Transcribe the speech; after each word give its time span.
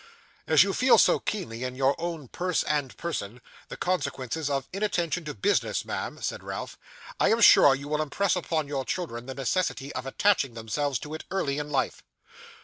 'As 0.47 0.63
you 0.63 0.73
feel 0.73 0.97
so 0.97 1.19
keenly, 1.19 1.63
in 1.63 1.75
your 1.75 1.93
own 1.99 2.27
purse 2.27 2.63
and 2.63 2.97
person, 2.97 3.39
the 3.67 3.77
consequences 3.77 4.49
of 4.49 4.67
inattention 4.73 5.23
to 5.25 5.35
business, 5.35 5.85
ma'am,' 5.85 6.23
said 6.23 6.41
Ralph, 6.41 6.75
'I 7.19 7.29
am 7.33 7.41
sure 7.41 7.75
you 7.75 7.87
will 7.87 8.01
impress 8.01 8.35
upon 8.35 8.67
your 8.67 8.83
children 8.83 9.27
the 9.27 9.35
necessity 9.35 9.93
of 9.93 10.07
attaching 10.07 10.55
themselves 10.55 10.97
to 10.97 11.13
it 11.13 11.25
early 11.29 11.59
in 11.59 11.69
life. 11.69 12.01